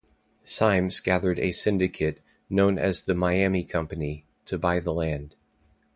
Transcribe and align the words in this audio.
Symmes 0.43 0.99
gathered 0.99 1.37
a 1.37 1.51
syndicate, 1.51 2.23
known 2.49 2.79
as 2.79 3.05
the 3.05 3.13
Miami 3.13 3.63
Company, 3.63 4.25
to 4.45 4.57
buy 4.57 4.79
the 4.79 4.91
land. 4.93 5.35